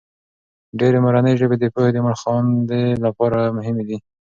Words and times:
ډېرې 0.79 0.99
مورنۍ 1.05 1.33
ژبې 1.41 1.57
د 1.59 1.65
پوهې 1.73 1.91
د 1.93 1.97
مړخاندې 2.05 2.81
لپاره 3.05 3.39
مهمې 3.57 3.83
دي. 3.89 3.97